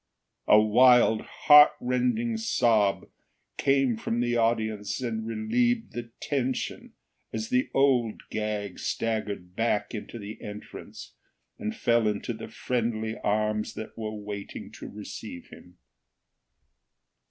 [0.47, 3.07] A wild, heartrending sob
[3.57, 6.93] came from the audience and relieved the tension
[7.31, 11.13] as the Old Gag staggered back into the entrance
[11.59, 15.77] and fell into the friendly arms that were waiting to receive him.